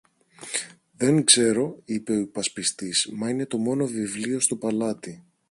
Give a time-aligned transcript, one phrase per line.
[0.93, 5.25] Δεν ξέρω, είπε ο υπασπιστής, μα είναι το μόνο βιβλίο στο παλάτι.